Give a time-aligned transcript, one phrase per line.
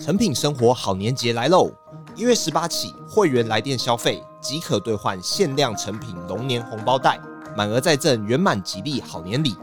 [0.00, 1.72] 成品生活好年节来喽！
[2.14, 7.20] 一月十八起，会员来店消费即可兑换限量成品龙年红包袋，
[7.56, 9.56] 满额再赠圆满吉利好年礼。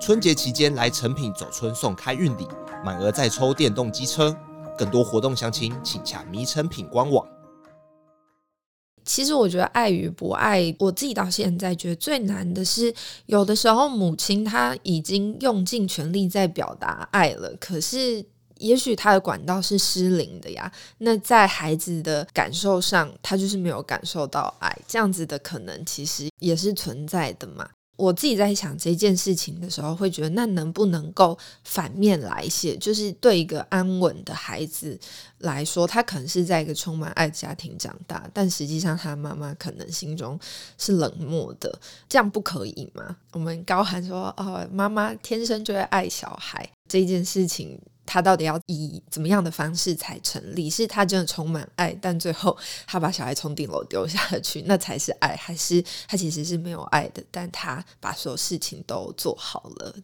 [0.00, 2.46] 春节期间来成品走春送开运礼，
[2.84, 4.34] 满额再抽电动机车。
[4.78, 7.26] 更多活动详情，请洽迷成品官网。
[9.04, 12.94] 其实我觉得爱与不爱，我自己到现在觉得最难的是，
[13.26, 18.24] 有的时候母亲她已经用尽全力在表达爱了，可是。
[18.60, 27.68] 也许他的管道是失灵的呀，那在孩子的感受上，他就是没有感受到爱，这样子的可能其实也是存在的嘛。
[27.96, 34.98] 我自己在想这件事情的时候，会觉得那能不能够反面来写，就是对一个安稳的孩子
[35.38, 40.40] 来说，他可能是在一个充满爱的家庭长大，但实际上他妈妈可能心中
[40.78, 43.14] 是冷漠的，这样不可以吗？
[43.32, 47.78] 我们高喊说，哦，妈妈天生就会爱小孩这件事情。
[48.12, 50.68] 他到底要以怎么样的方式才成立？
[50.68, 55.36] 是他真的充满爱，但最后他把小孩从顶楼丢下去，那才是爱？
[55.36, 59.94] 还是他其实是没有爱的，但他把所有事情都做好了？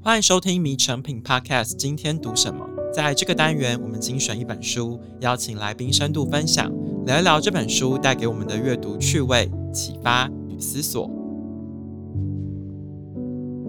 [0.00, 2.64] 欢迎收听《迷成品 Podcast》，今天读什么？
[2.94, 6.72] 在这个单元，我们精选一本书，邀请来宾深度分享，
[7.04, 11.17] 聊一聊这本书带给我们的阅读趣味、启发与思索。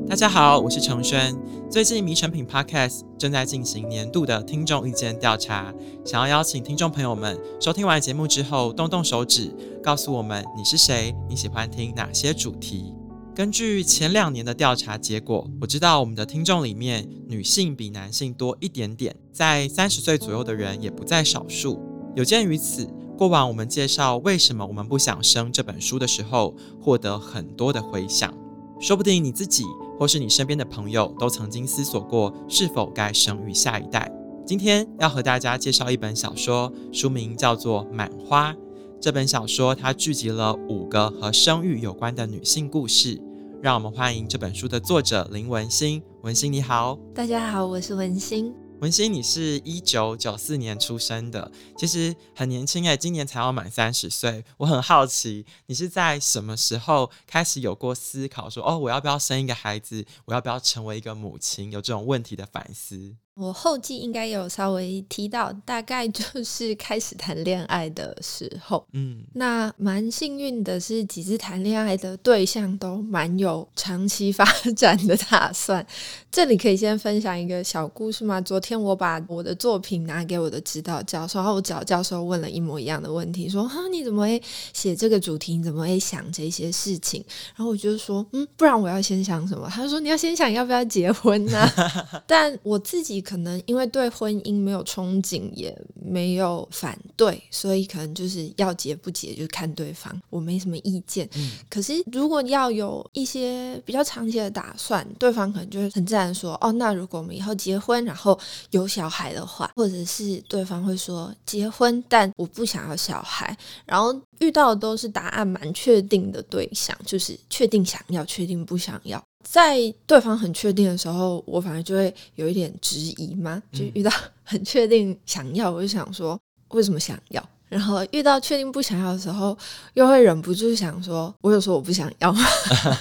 [0.10, 1.38] 大家好，我是承轩。
[1.70, 5.72] 最近迷诚品 Podcast 正在进行年度的听众意见调查，
[6.04, 12.92] 想要邀请听众朋友们收听完节目之后，动动手指，告诉我们你是谁，你喜欢听哪些主题。
[13.36, 21.80] 根据前两年的调查结果，我知道我们的听众里面女性比男性多一点点，在三十岁左右的人也不在少数。
[22.16, 28.34] 有鉴于此，过往我们介绍为什么我们不想生这本书的时候，获得很多的回响。
[28.80, 29.66] 说不定你自己
[29.98, 34.10] 或是你身边的朋友都曾经思索过是否该生育下一代。
[34.46, 38.54] 今天要和大家介绍一本小说，书名叫做《满花》。
[39.02, 43.22] 这本小说它聚集了五个和生育有关的女性故事。
[43.62, 46.02] 让我们欢迎这本书的作者林文心。
[46.22, 48.54] 文心你好，大家好，我是文心。
[48.82, 54.46] 文心，你是一九九四年出生的，其实很年轻哎，今年才要满三十岁。
[54.56, 60.06] 我很好奇，你是在什么时候开始有过思考，说哦，我要不要生一个孩子？
[60.24, 61.70] 我要不要成为一个母亲？
[61.72, 63.16] 有这种问题的反思？
[63.40, 74.44] 我后记应该有稍微提到，大概就是开始谈恋爱的时候，嗯，那蛮幸运的是，几次谈恋爱的对象都蛮有长期发
[74.76, 75.86] 展的打算。
[76.30, 78.42] 这里可以先分享一个小故事吗？
[78.42, 84.42] 昨天我把我的作品拿给我的指导教授，然后我指导教授问了一模一样的问题，说：“哈，你怎么会
[84.74, 85.56] 写这个主题？
[85.56, 87.24] 你怎么会想这些事情？”
[87.56, 93.24] 然后我就说：“嗯，不然我要先想什么？”他说：“你要先想要不要结婚呢、啊？” 但我自己。
[93.30, 101.30] 可能因为对婚姻没有憧憬，也没有反对，所以可能就是要结不结就看对方，我没什么意见。
[101.36, 108.40] 嗯，可是如果要有一些比较长期的打算，对方可能就会很自然说：“哦，那如果我们以后结婚，然后
[108.72, 119.24] 有小孩的话，或者是对方会说结婚，但我不想要小孩。”然后遇到的都是答案蛮确定的对象，就是确定想要，确定不想要。
[119.52, 123.60] 在对方很确定的时候，我反而就会有一点质疑嘛。
[123.72, 124.12] 就遇到
[124.44, 126.40] 很确定想要，我就想说
[126.70, 127.44] 为什么想要？
[127.68, 129.58] 然后遇到确定不想要的时候，
[129.96, 132.46] 又会忍不住想说，我有说我不想要吗？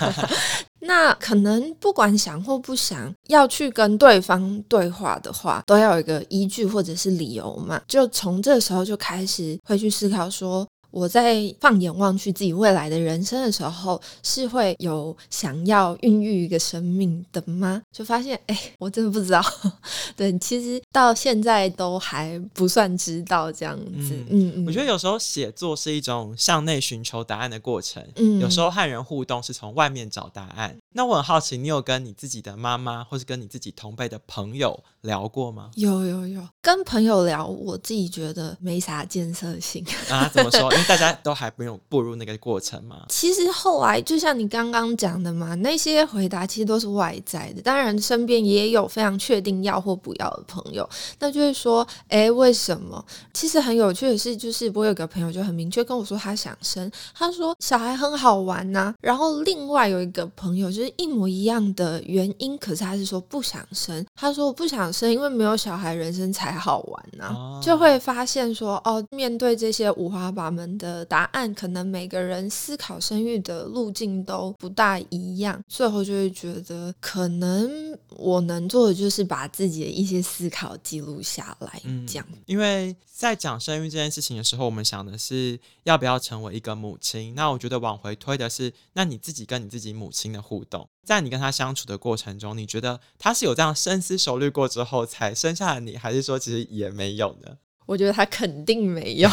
[0.81, 7.78] 那可能不管想或不想要去跟对方对话的话，都要有一个依据或者是理由嘛。
[7.87, 10.66] 就从这时候就开始会去思考说。
[10.91, 17.82] 我在放眼望去自己未来的人生的时候，是会有想要孕育一个生命的吗？
[17.93, 19.43] 就发现，哎，我真的不知道。
[20.16, 24.15] 对，其实到现在都还不算知道这样子。
[24.15, 28.03] 嗯嗯，嗯，我觉得有时候写作是一种向内寻求答案的过程。
[28.16, 30.76] 嗯，有时候和人互动是从外面找答案。
[30.94, 35.70] 那我很好奇，你有跟你自己的妈妈，或是跟你自己同辈的朋友聊过吗？
[35.76, 40.29] 有有有，跟朋友聊，我自己觉得没啥建设性啊。
[40.32, 40.73] 怎么说？
[40.78, 42.98] 因为大家都还没有步入那个过程嘛。
[43.10, 47.62] 其实后来就像你刚刚讲的嘛，那些回答其实都是外在的。
[47.62, 50.88] 当然，身边也有非常确定要或不要的朋友，
[51.19, 53.04] 那就会说：“哎，为什么？”
[53.34, 58.94] 其实很有趣的是，就是我有个朋友就很明确跟我说他想生，他说小孩很好玩呐、啊。
[59.00, 64.06] 然后另外有一个朋友就是一模一样的原因，可是他是说不想生。
[64.14, 67.60] 他说我不想生，因为没有小孩，人生才好玩呐、啊。
[67.60, 82.26] 就会发现说哦，面对这些五花八门们的答案，可能每个人思考生育的路径都不大一样，最后就会觉得，可能我能做的就是把自己的一些思考记录下来，嗯、这样。
[82.47, 87.35] 因为在讲生育这件事情的时候，我们想的是要不要成为一个母亲。
[87.35, 97.56] 那我觉得往回推的是，那你自己跟你自己母亲的互动，在你跟她相处的过程中，你觉得她是有这样深思熟虑过之后才生下了你，还是说其实也没有呢？
[97.88, 99.31] 我觉得他肯定没有，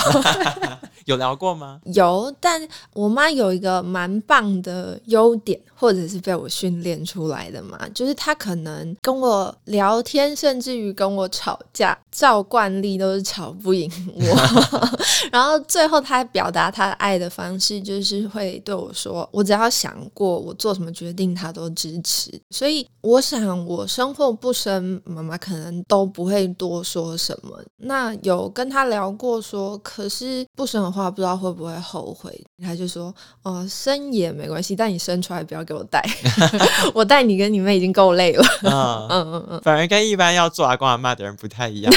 [1.04, 1.81] 有聊过吗？
[1.94, 14.24] 有，但我妈有一个蛮棒的优点，或者是被我训练出来的嘛，就是她可能跟我聊天，甚至于跟我吵架，照惯例都是吵不赢我。
[15.34, 27.62] 然后最后她表达她的爱的方式，就是会对我说：“我只要想过我做什么决定，她都支持。”所以我想，我生或不生，妈妈可能都不会多说什么。
[27.75, 28.44] 那有。
[28.45, 32.31] 我跟他聊过说，可是不生的话，不知道会不会后悔。
[32.62, 33.06] 他就说，
[33.42, 36.00] 哦、呃，生也没关系，但你生出来不要给我带，
[36.94, 38.45] 我带你跟你妹已经够累了。
[38.62, 41.92] 嗯嗯嗯，反而跟一般要做阿公阿妈的人不太一样。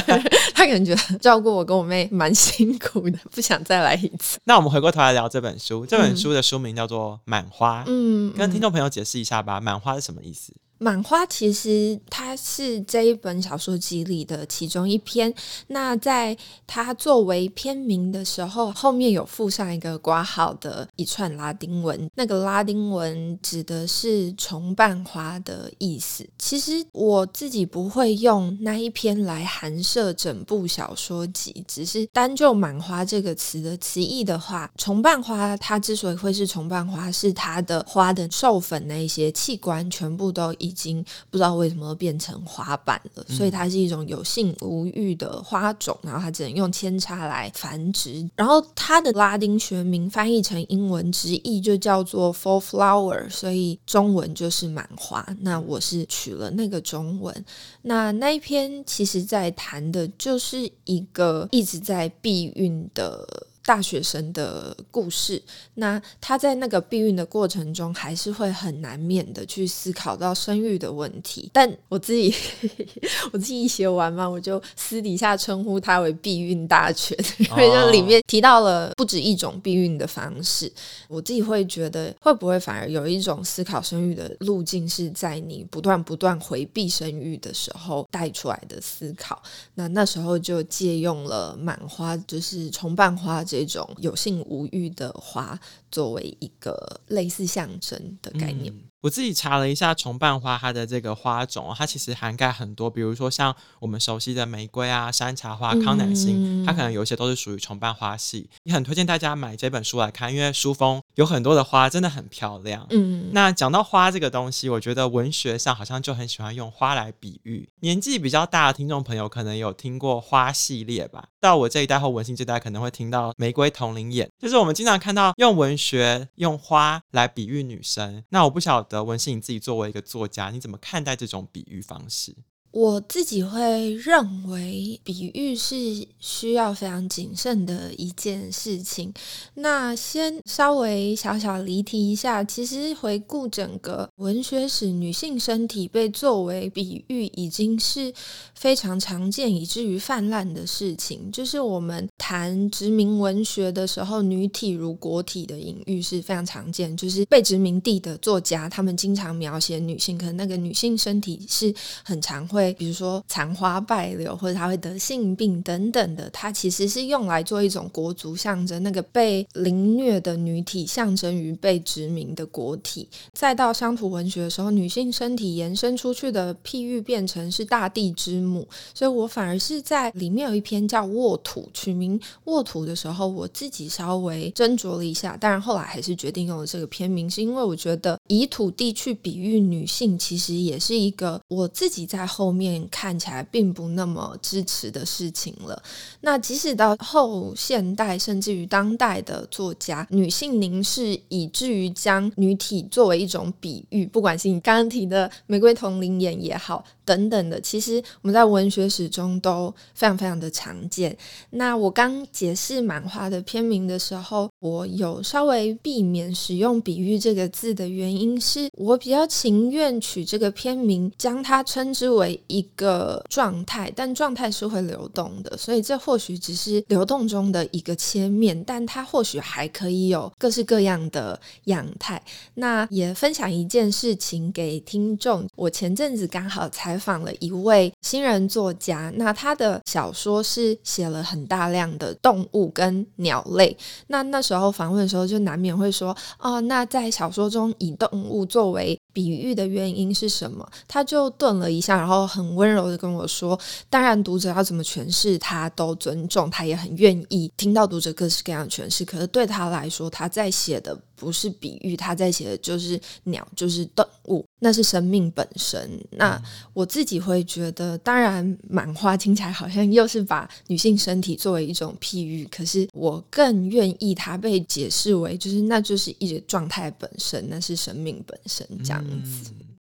[0.54, 4.38] 他可能觉得照顾我跟我妹蛮辛苦的，不想再来一次。
[4.44, 7.80] 那我们回过头来聊这本书，这本书的书名叫做《满花》。
[7.86, 10.52] 嗯，跟听众朋友解释一下吧，《满花》是什么意思？
[10.84, 15.32] 满花其实它是这一本小说集里的其中一篇。
[15.68, 16.36] 那在
[16.66, 22.10] 它作为篇名的时候，后面有附上一个括号的一串拉丁文。
[22.16, 26.28] 那个拉丁文指的是重瓣花的意思。
[26.38, 40.52] 其实我自己不会用那一篇来含摄整部小说集，只是单就“满花”这个词的词义的话，重瓣花它之所以会是重瓣花，是它的花的授粉那一些器官全部都。
[40.58, 48.28] 已经不知道为什么变成花瓣了，所以它是一种有性无欲的花种，然后它只能用扦插来繁殖。
[48.36, 55.26] 然后它的拉丁学名翻译成英文直译就叫做 full flower，所以中文就是满花。
[55.40, 57.44] 那我是取了那个中文。
[57.82, 63.46] 那那一篇其实在谈的就是一个一直在避孕的。
[63.64, 65.42] 大学生的故事，
[65.74, 71.48] 那他在那个避孕的过程中，还是会很难免的去思考到生育的问题。
[71.52, 72.34] 但我自己，
[73.32, 80.70] 我自己一写完嘛，我就私底下称呼他为避孕大全，因为就里面提到了不止一种避孕的方式。
[81.08, 89.42] 我自己会觉得，会不会反而有一种思考生育的路径，是在你不断不断回避生育的时候带出来的思考？
[89.74, 93.42] 那那时候就借用了满花，就是重瓣花。
[93.54, 95.56] 这种有性无欲的花，
[95.88, 98.74] 作为一个类似象征的概念。
[99.04, 108.48] 我自己查了一下重瓣花，它的这个花种，它其实涵盖很多，比如说像我们熟悉的玫瑰啊、山茶花、康乃馨，它可能有一些都是属于重瓣花系。
[108.62, 112.86] 也很推荐大家买这本书来看，因为书封有很多的花，真的很漂亮。
[112.88, 117.68] 嗯，那讲到花这个东西，我觉得文学上好像就很喜欢用花来比喻。
[117.80, 121.28] 年纪比较大的听众朋友可能有听过花系列吧？
[121.42, 128.24] 到我这一代或文心这代可能会听到玫瑰瞳铃眼，就是我们经常看到用文学用花来比喻女生。
[128.30, 128.93] 那我不晓得。
[129.02, 132.36] 文是，你自己作为一个作家，你怎么看待这种比喻方式？
[132.74, 135.76] 我自己会认为，比喻是
[136.18, 139.14] 需要非常谨慎的一件事情。
[139.54, 148.12] 那先稍微小小离题一下，其实回顾整个文学史，女性身体被作为比喻，已经是
[148.56, 151.30] 非常常见，以至于泛滥的事情。
[151.30, 156.96] 就是我们谈殖民文学的时候，女体如国体的隐喻是非常常见。
[156.96, 162.63] 就是被殖民地的作家，他们经常描写女性，可能那个女性身体是很常会。
[162.72, 168.82] 比如说残花败柳，或者他会得性病等等的，它其实是用来做一种国族象征。
[168.82, 173.08] 那个被凌虐的女体象征于被殖民的国体。
[173.32, 178.66] 再到乡土文学的时候，女性身体延伸出去的譬喻变成是大地之母。
[178.94, 192.53] 所以我反而是在里面有一篇叫《沃土》，取名《沃土》的时候，我自己稍微斟酌了一下，当然后来还是决定用了这个篇名，是因为我觉得以土地去比喻女性，其实也是一个我自己在后。
[192.54, 195.82] 面看起来并不那么支持的事情了。
[196.20, 206.84] 那即使到后现代，甚至于当代的作家，女性凝视，以至于将女体作为一种比喻，不管是你刚刚提的玫瑰瞳铃眼也好。
[207.04, 211.16] 等等的，其实我们在文学史中都非常非常的常见。
[211.50, 232.22] 那我刚解释满花的篇名的时候，我有稍微避免使用“比喻”这个字的原因是，我比较情愿取这个篇名，将它称之为一个状态，但状态是会流动的，所以这或许只是流动中的一个切面，但它或许还可以有各式各样的样态。
[232.54, 243.76] 那也分享一件事情给听众，我前阵子刚好才采访了一位新人作家，那他的小说是写了很大量的动物跟鸟类。
[244.06, 250.68] 那那时候访问的时候，就难免会说，哦，那在小说中以动物作为比喻的原因是什么？
[250.86, 259.04] 他就顿了一下，然后很温柔的跟我说：“当然，读者要怎么诠释，他都尊重，他也很愿意听到读者各式各样的诠释。
[259.04, 265.88] 可是对他来说，他在写的不是比喻，他在写的就是鸟，就是动物，那是生命本身。
[266.10, 266.40] 那
[266.72, 279.22] 我自己会觉得，当然，满花听起来好像又是把女性身体作为一种譬喻，可是我更愿意它被解释为，就是那就是一种状态本身，那是生命本身这样。”嗯，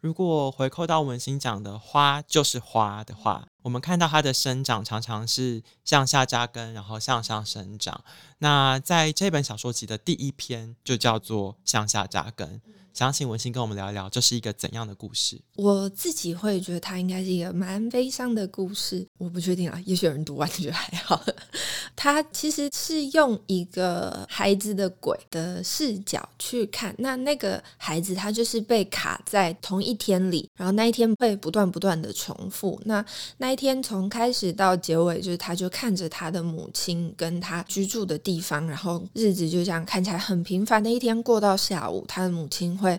[0.01, 8.05] 如果回扣到文心讲的花就是花的话，我们看到它的生长常常是向下扎根，然后向上生长。
[8.41, 12.61] 那在这本小说集的第一篇就叫做向下扎根。
[12.93, 15.41] 想请文心跟我们聊一聊，这是一个怎样的故事？
[15.57, 21.21] 我自己会觉得它应该是一个蛮悲伤的故事，我不确定啊，也许有人读完觉得还好。
[21.97, 32.81] 它其实是用一个孩子的鬼的视角去看，那那个孩子他就是被卡在同一天里，然后那一天被不断不断的重复。
[32.85, 33.05] 那
[33.39, 42.99] 那一天从开始到结尾，就是他就看着他的母亲跟他居住的地方，然后日子就这样看起来很平凡的一天过到下午，他的母亲会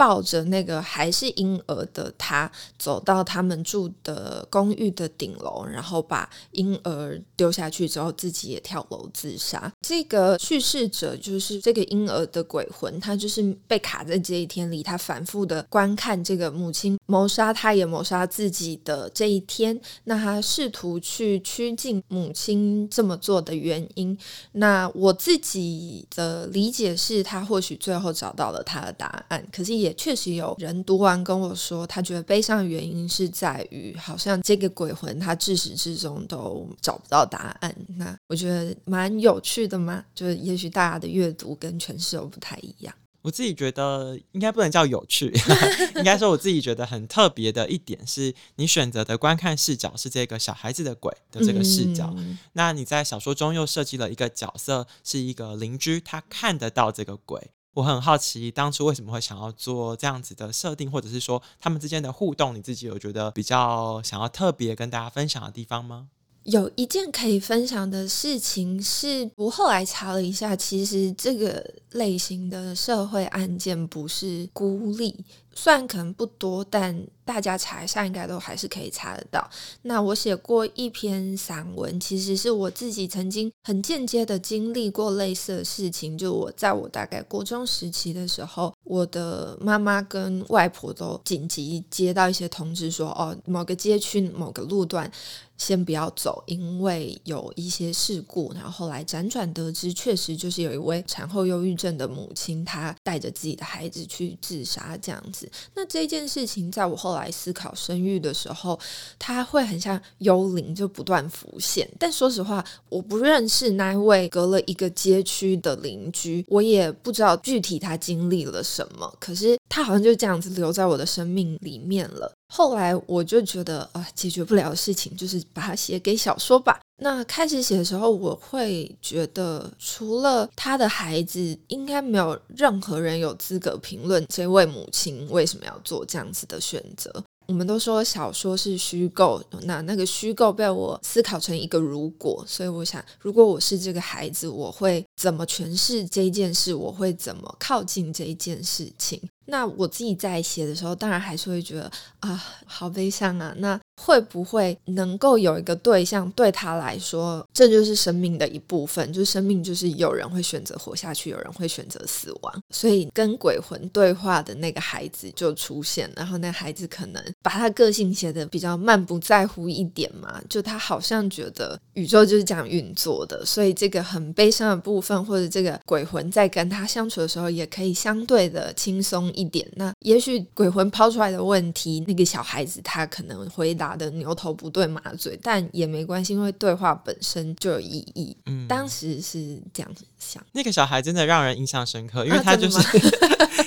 [0.00, 9.70] 抱着那个还是婴儿的他，走到他们住的公寓的顶楼，然后把婴儿丢下去之后，自己也跳楼自杀。
[9.82, 19.78] 这个叙事者就是这个婴儿的鬼魂，他就是被卡在这一天里，他反复的观看这个母亲谋杀他，也谋杀自己的这一天。
[20.04, 24.16] 那他试图去趋近母亲这么做的原因。
[24.52, 29.89] 那我自己的理解是，他或许最后找到了他的答案，可是也。
[29.94, 37.74] 确实有人读完跟我说，他觉得悲伤的原因是在于，好像这个鬼魂他自始至终都找不到答案。
[37.96, 42.94] 那我觉得蛮有趣的嘛，就是也许大家的阅读跟诠释都不太一样。
[43.22, 45.30] 我自己觉得应该不能叫有趣，
[45.96, 52.14] 应该说我自己觉得很特别的一点是，你选择的观看视角是这个小孩子的鬼的这个视角。
[52.16, 57.50] 嗯、那你在小说中又设计了一个角色，是一个邻居，他看得到这个鬼。
[57.74, 66.08] 我很好奇，当初为什么会想要做这样子的设定，或者是说他们之间的互动，你自己有觉得比较想要特别跟大家分享的地方吗？
[66.44, 75.24] 有一件可以分享的事情是，我后来查了一下，其实这个类型的社会案件不是孤立。
[75.62, 79.46] 虽然可能不多，但大家查一下应该都还是可以查得到。
[79.82, 86.16] 那我写过一篇散文，其实是我自己曾经很间接的经历过类似的事情。
[86.16, 95.12] 就我在我大概国中时期的时候，我的妈妈跟外婆都紧急接到一些通知说，哦，某个街区某个路段
[95.60, 98.50] 先不要走，因为有一些事故。
[98.54, 105.48] 然后后来辗转得知，确实就是有一位产后忧郁症的母亲，她带着自己的孩子去自杀，这样子。
[105.74, 108.80] 那这件事情，在我后来思考生育的时候，
[109.18, 111.86] 它会很像幽灵，就不断浮现。
[111.98, 119.14] 但说实话，我不认识那一位隔了一个街区的邻居，我也不知道具体他经历了什么。
[119.20, 122.30] 可是他好像就这样子留在我的生命里面了。
[122.52, 126.80] 后来我就觉得啊，解决不了的事情，就是把它写给小说吧。
[127.02, 137.24] 那开始写的时候，我会觉得，除了他的孩子，应该没有任何人有资格评论这位母亲为什么要做这样子的选择。
[137.50, 146.72] 我们都说小说是虚构，那那个虚构被我思考成一个如果，所以我想，如果我是这个孩子，我会怎么诠释这件事？
[146.72, 149.20] 我会怎么靠近这件事情？
[149.46, 151.90] 那我自己在写的时候，当然还是会觉得
[152.20, 153.52] 啊，好悲伤啊。
[153.58, 159.12] 那会不会能够有一个对象，对他来说，这就是生命的一部分？
[159.12, 162.62] 就是生命，就是有人会选择活下去，有人会选择死亡。
[162.70, 179.70] 所以跟鬼魂对话的那个孩子就出现，然后那孩子可能把他个性写的比较漫不在乎一点嘛，就他好像觉得宇宙就是这样运作的，所以这个很悲伤的部分，或者这个鬼魂在跟他相处的时候，也可以相对的轻松一点。
[179.76, 183.89] 那也许鬼魂抛出来的问题，那个小孩子他可能回答。
[183.90, 188.36] 打得牛头不对马嘴，但也没关系，因为对话本身就有意义。
[188.46, 190.40] 嗯，当时是这样子想。
[190.52, 192.84] 那个小孩真的让人印象深刻，因为他就是、啊、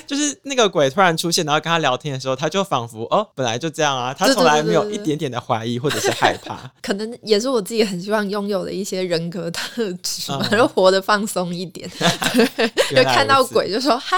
[0.06, 6.72] 就是那个鬼突然出现，然后跟他聊天的时候，他就仿佛哦，本来就这样啊，他从来没有一点点的怀疑或者是害怕。
[6.80, 11.86] 可能也是我自己很希望拥有的一些人格特质， 然后、嗯、活得放松一点。
[12.88, 14.16] 对，就看到鬼就说嗨，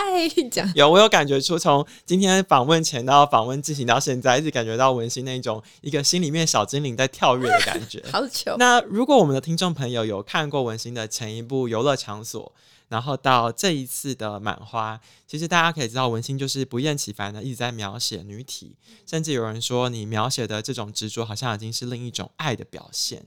[0.52, 0.72] 这样。
[0.76, 8.02] 有，我有感觉出从今天访问前到访问进行到现在，一直感觉到文心那种一个心里面小精灵在跳跃的感觉。
[8.12, 8.56] 好糗。
[8.58, 12.52] 那如果我们的听众朋友有看过文心的前一部游乐场所，
[12.88, 23.24] 然后到这一次的满花，其实大家可以知道，文心就是不厌其烦的一直在描写女体，甚至有人说你描写的这种执着，好像已经是另一种爱的表现。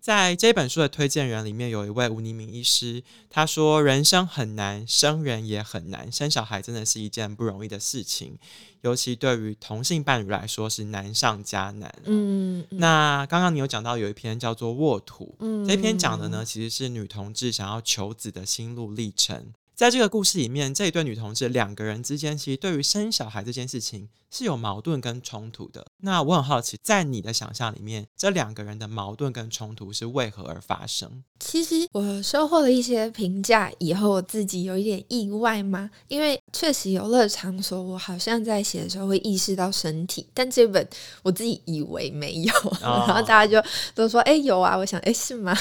[0.00, 8.38] 在这本书的推荐人里面，有一位吴尼明医师，他说：“人生很难，生人也很难，生小孩真的是一件不容易的事情，
[8.80, 19.52] 尤其对于同性伴侣来说是难上加难。”嗯，那刚刚你有讲到有一篇叫做《沃土》，嗯，这篇讲的呢，其实是女同志想要求子的心路历程。
[19.80, 25.86] 在这个故事里面，这一对女同志两个人之间，其实对于生小孩这件事情是有矛盾跟冲突的。
[26.02, 31.24] 那我很好奇，在你的想象里面，这两个人的矛盾跟冲突是为何而发生？
[31.38, 35.90] 其实我收获了一些评价以后，我自己有一点意外吗？
[36.08, 40.86] 因为确实游乐场所，我好像在写的时候会意识到身体，但这本
[41.22, 45.56] 我自己以为没有，哦、然后大家就都说：“哎，有啊！”我想：“哎，是吗？”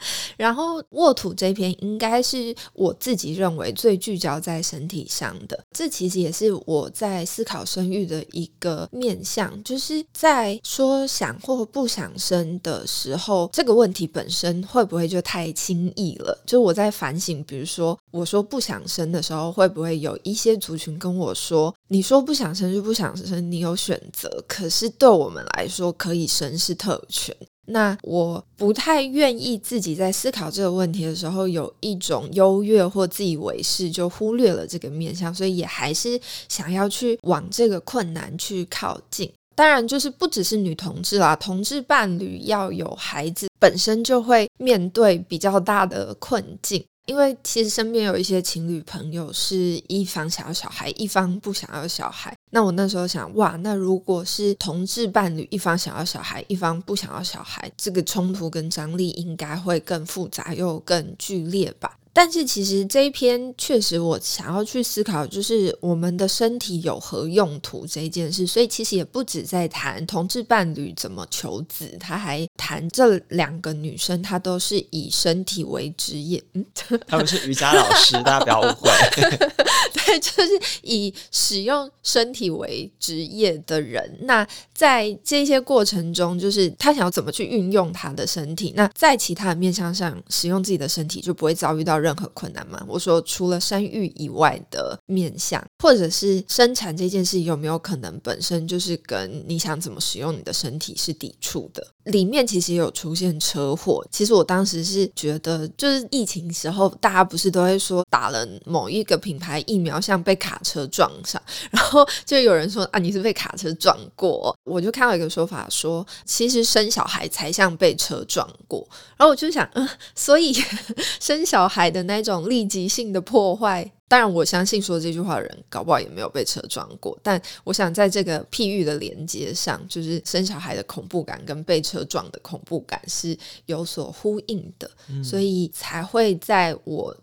[0.38, 16.42] 然后沃土这篇应该是我自己认为为最聚焦在身体上的，这其实也是我在思考生育的一个面向，就是在说想或不想生的时候，这个问题本身会不会就太轻易了？
[16.46, 27.36] 就我在反省，比如说我说不想生的时候，会不会有一些族群跟我说：“你说不想生就不想生，你有选择。”可是对我们来说，可以生是特权。
[27.70, 39.30] 那我不太愿意自己在思考这个问题的时候有一种优越或自以为是，就忽略了这个面向，所以也还是想要去往这个困难去靠近。
[39.54, 46.84] 当然，就是不只是女同志啦，同志伴侣要有孩子，本身就会面对比较大的困境。
[47.08, 52.36] 因为其实身边有一些情侣朋友是一方想要小孩，一方不想要小孩。
[52.50, 61.96] 那我那时候想，哇，那如果是同志伴侣，一方想要小孩，一方不想要小孩，这个冲突跟张力应该会更复杂又更剧烈吧。
[62.12, 68.44] 但是其实这一篇确实，我想要去思考，就是我们的身体有何用途这一件事。
[68.44, 76.42] 所以其实也不止在谈同志伴侣怎么求子，他还谈这两个女生，她都是以身体为职业。
[76.52, 76.62] 嗯，
[77.08, 78.90] 他们是瑜伽老师，大家不要误会。
[79.94, 80.50] 对， 就是
[80.82, 84.18] 以使用身体为职业的人。
[84.20, 88.74] 那在这些过程中，就是他想要怎么去运用他的身体。
[88.76, 92.84] 那在其他的面向上，使用自己的身体就不会遭遇到任何困难吗？
[92.86, 101.86] 我说，除了生育以外的面向，或者是生产这件事，有没有可能本身就是跟你想怎么使用你的身体是抵触的？
[102.04, 104.04] 里面其实也有出现车祸。
[104.10, 111.40] 其实我当时是觉得，就是疫情时候，大家不是都会说打了某一个品牌疫苗像被卡车撞上，
[111.70, 114.56] 然后就有人说啊，你是被卡车撞过。
[114.64, 118.86] 我就看到一个说法说，其实生小孩才像被车撞过。
[119.16, 120.52] 然后我就想，嗯，所以
[121.20, 123.90] 生小孩的那种立即性的破坏。
[124.08, 127.16] 当然，我相信说这句话的人，搞不好也没有被车撞过。
[127.22, 137.16] 但我想，在这个譬喻的连接上，就是生小孩的恐怖感跟被车撞的恐怖感是有所呼应的，嗯、所以才会在我。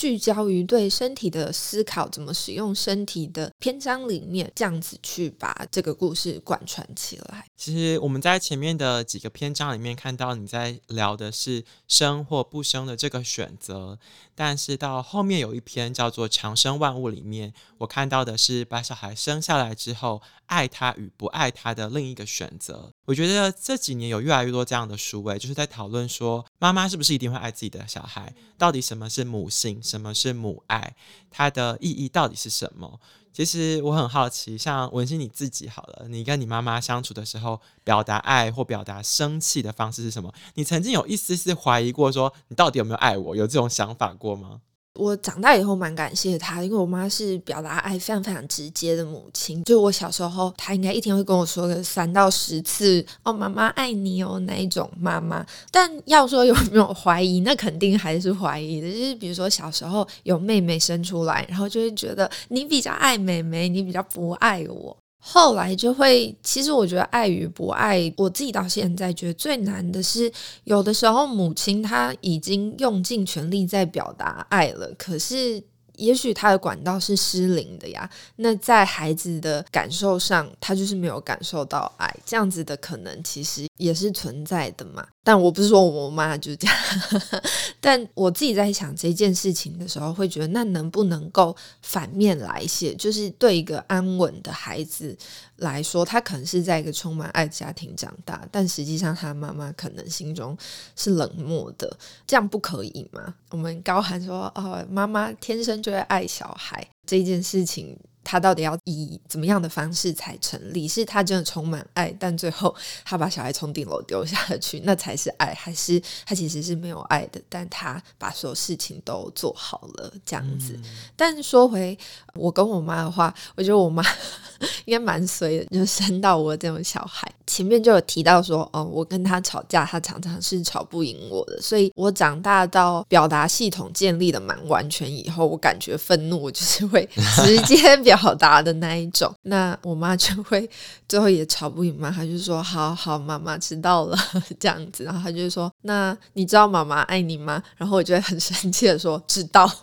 [0.00, 7.46] 聚焦于对身体的思考，怎么使用身体的篇章里面，这样子去把这个故事贯穿起来。
[7.54, 13.98] 其实我们在前面的几个篇章里面看到你在聊的是生或不生的这个选择，
[14.34, 22.92] 但是到后面有一篇叫做《长生万物》里面，我看到的是把小孩生下来之后，爱他与不爱他的另一个选择。
[23.06, 28.34] 我觉得这几年有越来越多这样的书，诶，就是在讨论说，妈妈是不是一定会爱自己的小孩？
[28.58, 29.80] 到底什么是母性？
[29.80, 30.94] 什么是母爱？
[31.30, 33.00] 它的意义到底是什么？
[33.32, 40.34] 其实我很好奇，像文心你自己好了，你跟你妈妈相处的时候，表达爱或表达生气的方式是什么？
[40.54, 43.36] 你曾经有一丝丝怀疑过，说你到底有没有爱我？
[43.36, 44.62] 有这种想法过吗？
[45.00, 49.64] 我长大以后蛮感谢她，因为我妈是表达爱非常非常直接的母亲。
[49.64, 55.44] 就我小时候，她应该一天会跟我说个三到十次“哦，妈妈爱你哦”那一种妈妈。
[55.70, 58.90] 但要说有没有怀疑，那肯定还是怀疑的。
[58.92, 64.96] 就是比如说小时候有妹妹生出来，然后就会觉得你比较爱妹妹，你比较不爱我。
[65.20, 70.32] 后来就会，其实我觉得爱与不爱，我自己到现在觉得最难的是，
[70.64, 75.62] 有的时候母亲她已经用尽全力在表达爱了，可是。
[75.96, 85.06] 也许他的管道是失灵的呀，那在孩子的感受上，他就是没有感受到爱，这样子的可能其实也是存在的嘛。
[85.22, 86.76] 但我不是说我妈就是这样，
[87.78, 95.16] 但我自己在想这件事情的时候，会觉得那能不能够反面来写，就是对一个安稳的孩子
[95.56, 100.56] 来说，他可能是在一个充满爱的家庭长大，但实际上他妈妈可能心中
[100.96, 101.94] 是冷漠的，
[102.26, 103.34] 这样不可以吗？
[103.50, 107.96] 我们高喊说哦，妈妈天生就会爱小孩这件事情。
[108.22, 110.86] 他到底要以怎么样的方式才成立？
[110.86, 115.54] 是他真的充满爱，但最后 他把小孩从顶楼丢下去，那才是爱？
[115.54, 120.74] 还是他其实是没有爱的，但他把所有事情都做好了这样子？
[120.74, 120.82] 嗯、
[121.16, 121.98] 但说回
[122.34, 124.04] 我跟我妈的话，我觉得我妈
[124.84, 127.30] 应该蛮随的，就生到我这种小孩。
[127.46, 137.08] 前面就有提到说，哦，我跟他吵架，他常常是吵不赢我的，所以我长大到表达系统建立的蛮完全以后，我感觉愤怒，我就是会
[137.44, 138.19] 直接表。
[138.20, 140.68] 表达的那一种，那我妈就会
[141.08, 144.18] 最后也吵不赢嘛，她就说：“好好，妈妈知道了。
[144.60, 149.70] ”这样子，然后她就说：“那你知道妈妈爱你吗？”然后我就会很生气的说：“知道。”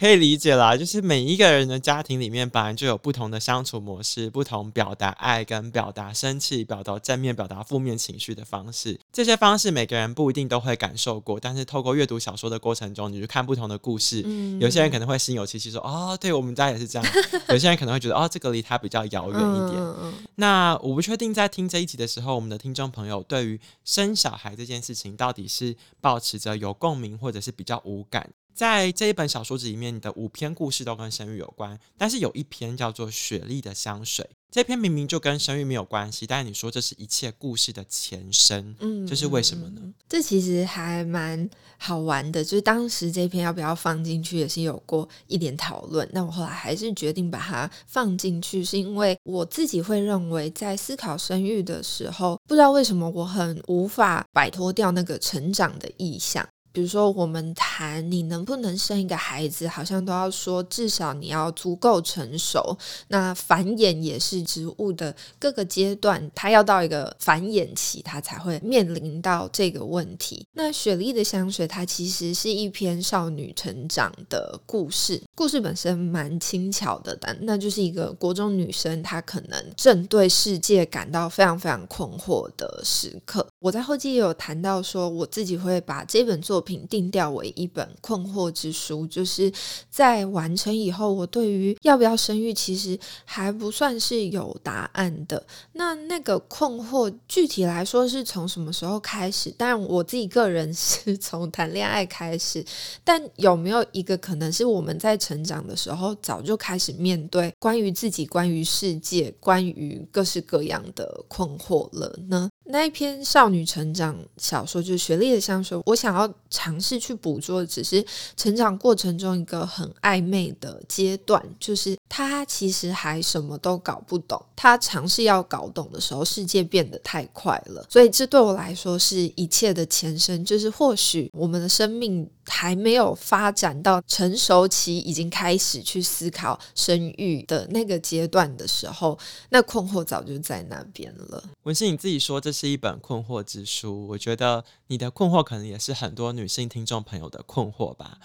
[0.00, 8.98] 可以理解啦，就是每一个人的家庭里面本来就有不同的相处模式，不同表达爱跟表达生气、表达正面、表达负面情绪的方式。
[9.12, 17.06] 这些方式每个人不一定都会感受过，但是透过阅读小说的过程中，你去看不同的故事，嗯、有些人可能会心有戚戚说：“哦，对我们家也是这样。
[17.50, 19.76] ”有些人可能会觉得：“哦，这个离他比较遥远一点。
[19.76, 28.30] 嗯”那我不确定在听这一集的时候，我们的听众朋友对于生小孩这件事情到底是保持着有共鸣，或者是比较无感。
[28.54, 34.24] 在这一本小说集里面，你的五篇故事都跟生育有关，但是有一篇叫做《雪莉的香水》。
[34.50, 39.80] 这篇明明就跟生育没有关系，但是你说这是一切故事的前身，嗯，这是为什么呢？
[40.08, 46.08] 这其实还蛮好玩的，就是当时这篇要不要放进去，也是有过一点讨论。
[46.12, 56.44] 那我后来还是决定把它放进去，是因为我自己会认为，在思考生育的时候，不知道为什么我很无法摆脱掉那个成长的意象。
[56.72, 62.76] 比如说，我们谈你能不能生一个孩子，好像都要说至少你要足够成熟。
[63.08, 70.46] 那繁衍也是植物的各个阶段，它要到一个繁衍期，它才会面临到这个问题。
[70.52, 83.46] 那雪莉的香水，它其实是一篇少女成长的故事，故事本身蛮轻巧的，但那就是一个国中女生，她可能正对世界感到非常非常困惑的时刻。
[83.58, 89.50] 我在后记也有谈到说，我自己会把这本作品定调为一本困惑之书，就是
[89.88, 95.44] 在完成以后，我对于要不要生育其实还不算是有答案的。
[95.72, 99.50] 那那个困惑具体来说是从什么时候开始？
[99.52, 102.64] 当然我自己个人是 从谈恋爱开始，
[103.04, 112.48] 但有没有一个可能是我们在成长的时候早就开始面对关于自己、关于世界、关于各式各样的困惑了呢？
[112.70, 118.04] 那一篇少女成长小说就是《学历的香水》，我想要尝试去捕捉的只是
[118.36, 124.40] 成长过程中一个很暧昧的阶段，就是她其实还什么都搞不懂。
[124.56, 130.44] 她尝试要搞懂的时候，世界变得太快了，所以这对我来说是一切的前身。
[130.44, 139.16] 就是或许我们的生命还没有发展到成熟期，已经开始去思考生育的那个阶段的时候，
[139.50, 141.42] 那困惑早就在那边了。
[141.62, 148.18] 文心，你自己说这是一本困惑之书，我觉得你的困惑可能也是很多女性听众朋友的困惑吧。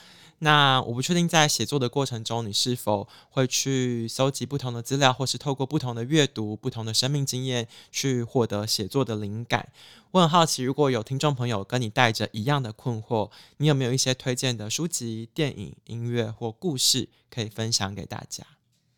[0.45, 9.69] 那我不确定在写作的过程中，你是否会去搜集不同的资料，或是透过不同的阅读、不同的生命经验去获得写作的灵感。
[10.11, 18.45] 我很好奇，如果有听众朋友跟你带着一样的困惑，你有没有一些推荐的书籍、电影、音乐或故事可以分享给大家？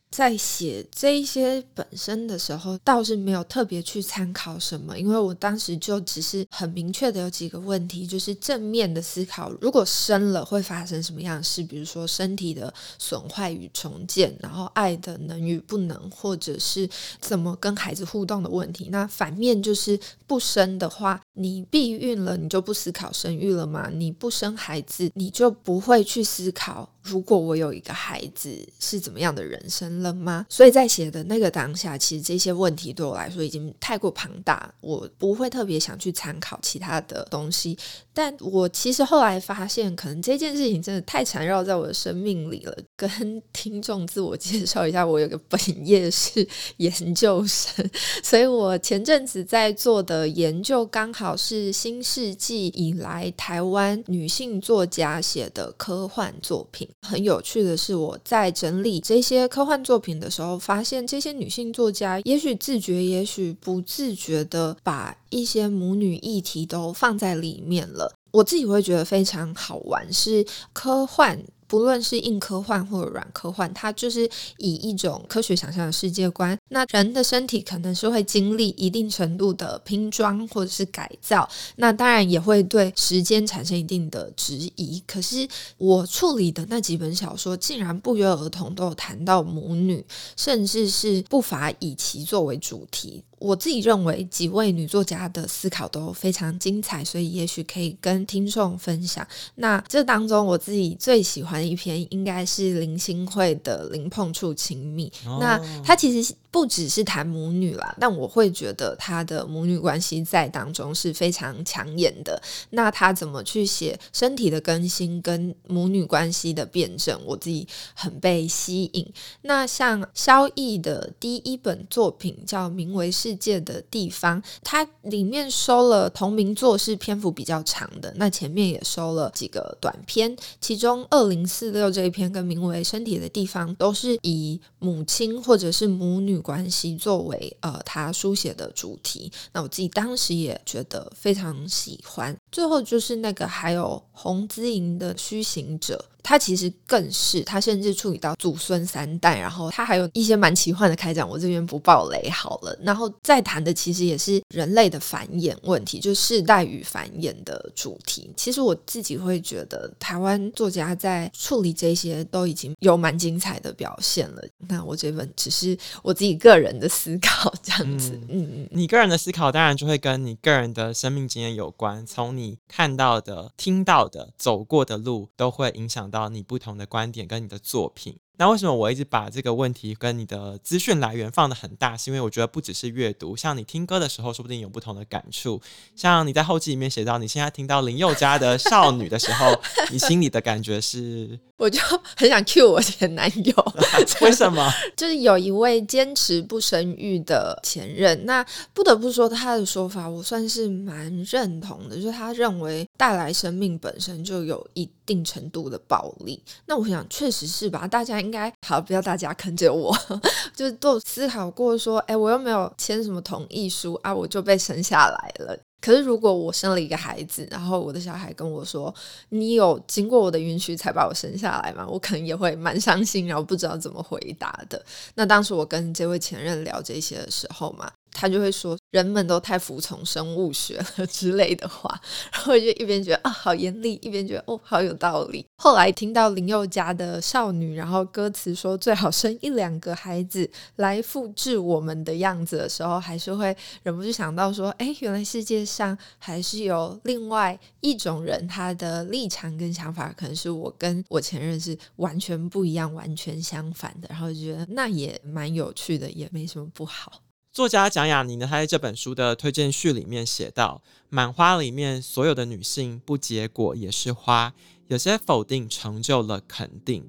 [0.10, 16.90] 在写这一些本身的时候，倒是没有特别去参考什么，因为我当时就只是很明确的有几个问题，就是正面的思考，如果生了会发生什么样的事，比如说身体的损坏与重建，然后爱的能与不能，或者是
[17.20, 18.88] 怎么跟孩子互动的问题。
[18.90, 23.90] 那反面就是不生的话，你避孕了，你就不思考生育了吗？
[23.94, 30.46] 你不生孩子，你就不会去思考，如果我有一个孩子是怎么样的人生了吗？
[30.50, 37.78] 所以在写的那个当下，其实这些问题对我来说已经太过庞大，我不会特别想去参考其他的东西。
[38.14, 42.76] 但我其实后来发现，可能这件事情真的太缠绕在我的生命里了。
[42.96, 47.88] 跟听众自我介绍一下，我有个本业是研究生，
[48.24, 56.90] 所以我前阵子在做的研究刚好是新世纪以来台湾女性作家写的科幻作品。
[57.08, 68.14] 很有趣的是，我在整理这些科幻作品的时候，发现这些女性作家也许自觉，也许不自觉的把一些母女议题都放在里面了。
[68.32, 76.58] 我自己会觉得非常好玩，是科幻，不论是硬科幻或者软科幻，它就是以一种科学想象的世界观。
[76.70, 85.04] 那人的身体可能是会经历一定程度的拼装或者是改造，那当然也会对时间产生一定的质疑。
[85.06, 93.24] 可是我处理的那几本小说，竟然不约而同都有谈到母女，甚至是不乏以其作为主题。
[93.40, 99.26] 我自己认为几位女作家的思考都非常精彩，所以也许可以跟听众分享。
[99.56, 105.12] 那这当中我自己最喜欢的一篇应该是林心慧的《零碰触亲密》。
[105.30, 105.38] 哦。
[105.40, 112.42] 那她其实不只是谈母女啦，但我会觉得她的母女关系在当中是非常抢眼的。
[112.72, 119.06] 那她怎么去写身体的更新跟母女关系的辩证，我自己很被吸引。
[119.44, 139.30] 那像萧逸的第一本作品叫《名为世界的地方》，它里面收了同名作是篇幅比较长的，那前面也收了几个短篇，其中二零四六这一篇跟名为身体的地方都是以母亲或者是母女关系作为呃他书写的主题。
[139.52, 142.34] 那我自己当时也觉得非常喜欢。
[142.50, 146.06] 最后就是那个还有洪姿莹的虚行者。
[146.28, 152.78] 他其实更是，他甚至处理到祖孙三代，然后他还有一些蛮奇幻的开展，我这边不爆雷好了。
[152.82, 158.30] 然后再谈的其实也是人类的繁衍问题，就世代与繁衍的主题。
[158.36, 164.44] 其实我自己会觉得，台湾作家在处理这些都已经有蛮精彩的表现了。
[164.68, 168.12] 那我这本只是我自己个人的思考，这样子。
[168.28, 176.17] 嗯嗯，你个人的思考当然就会跟你个人的生命经验有关，从你看到的、听到的、走过的路，都会影响到。
[176.18, 178.20] 到你不同的观点跟你的作品。
[178.38, 181.98] 那为什么我一直把这个问题跟你的资讯来源放的很大？
[181.98, 185.60] 是因为我觉得不只是阅读，像你听歌的时候，说不定有不同的感触。
[185.96, 189.60] 像你在后记里面写到，你现在听到林宥嘉的《少女》的时候，
[189.92, 191.40] 你心里的感觉是？
[191.58, 191.80] 我就
[192.16, 193.74] 很想 cue 我前男友。
[194.22, 194.72] 为什么？
[194.96, 198.46] 就是有一位坚持不生育的前任，那
[198.76, 206.40] 不得不说他的说法，我算是蛮认同的，就是他认为带来生命本身就有一定程度的暴力。
[206.68, 207.88] 那我想，确实是吧？
[207.88, 208.27] 大家。
[208.28, 209.98] 应该好，不要大家坑着我，
[210.54, 215.58] 就是都思考过说，哎，我又没有签什么同意书啊，我就被生下来了。
[215.88, 218.94] 可是如果我生了一个孩子，然后我的小孩跟我说，
[219.30, 221.88] 你有经过我的允许才把我生下来吗？
[221.88, 224.84] 我可能也会蛮伤心，然后不知道怎么回答的。
[225.16, 227.90] 那当时我跟这位前任聊这些的时候嘛。
[228.20, 231.88] 他就会说，人们都太服从生物学了之类的话，
[232.32, 235.46] 然后我就一边觉得啊好严厉，一边觉得哦好有道理。
[235.58, 257.22] 后来听到林宥嘉的少女，然后歌词说最好生一两个孩子来复制我们的样子的时候，还是会忍不住想到说，哎，原来世界上还是有另外一种人，他的立场跟想法可能是我跟我前任是完全不一样、完全相反的，然后就觉得那也蛮有趣的，也没什么不好。
[257.54, 264.54] 作家蒋雅妮呢，她在这本书的推荐序里面写道：“满花里面所有的女性不结果也是花，
[264.88, 267.08] 有些否定成就了肯定。”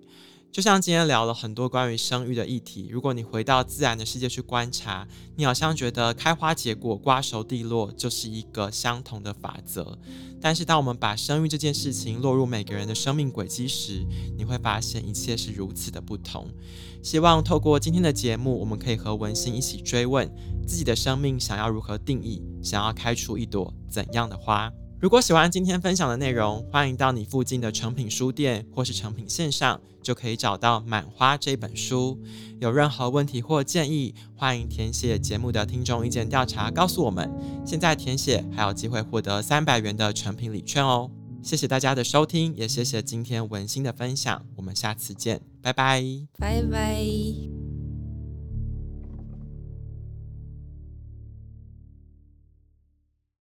[0.51, 5.07] 就像今天聊了很多关于生育的议题，如果你回到自然的世界去观察，
[5.37, 9.97] 你好像觉得开花结果、瓜熟蒂落就是一个相同的法则。
[10.41, 14.05] 但是当我们把生育这件事情落入每个人的生命轨迹时，
[14.37, 16.49] 你会发现一切是如此的不同。
[17.03, 20.29] 希望透过今天的节目，我们可以和文心一起追问
[20.67, 24.73] 自己的生命想要如何定义，想要开出一朵怎样的花。
[25.01, 32.19] 如果喜欢今天分享的内容，欢迎到你附近的诚品书店或是诚品线上，就可以找到《满花》这本书。
[32.59, 37.31] 有任何问题或建议，欢迎填写节目的听众意见调查告诉我们。
[37.65, 41.09] 现在填写还有机会获得三百元的诚品礼券哦。
[41.45, 44.45] 谢谢大家的收听，也谢谢今天文心的分享。
[44.57, 46.03] 我们下次见，拜拜，
[46.41, 47.58] 拜拜。